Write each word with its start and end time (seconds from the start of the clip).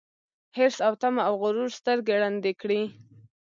حرص 0.55 0.77
او 0.87 0.93
تمه 1.01 1.21
او 1.27 1.33
غرور 1.43 1.69
سترګي 1.79 2.15
ړندې 2.23 2.51
کړي 2.61 2.81